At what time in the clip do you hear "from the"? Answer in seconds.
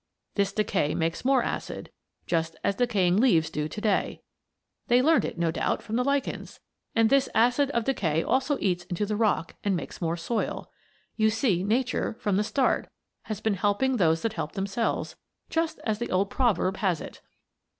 5.83-6.03, 12.19-12.43